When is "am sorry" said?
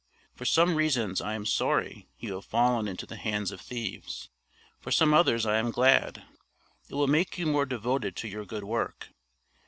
1.35-2.07